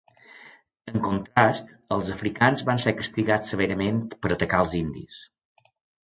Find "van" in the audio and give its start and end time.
2.69-2.81